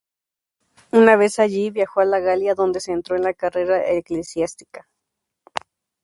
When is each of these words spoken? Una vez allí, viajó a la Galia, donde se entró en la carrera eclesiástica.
Una 0.91 1.15
vez 1.15 1.37
allí, 1.37 1.69
viajó 1.69 2.01
a 2.01 2.05
la 2.05 2.17
Galia, 2.19 2.55
donde 2.55 2.79
se 2.79 2.91
entró 2.91 3.15
en 3.15 3.21
la 3.21 3.35
carrera 3.35 3.87
eclesiástica. 3.87 4.89